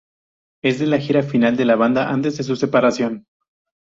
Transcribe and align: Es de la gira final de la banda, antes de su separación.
Es 0.63 0.79
de 0.79 0.87
la 0.87 0.97
gira 0.97 1.21
final 1.21 1.55
de 1.55 1.65
la 1.65 1.75
banda, 1.75 2.09
antes 2.09 2.35
de 2.37 2.43
su 2.43 2.55
separación. 2.55 3.27